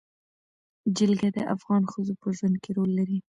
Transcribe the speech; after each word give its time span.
جلګه 0.97 1.29
د 1.35 1.37
افغان 1.55 1.83
ښځو 1.91 2.13
په 2.21 2.27
ژوند 2.37 2.55
کې 2.63 2.71
رول 2.77 2.91
لري. 2.99 3.17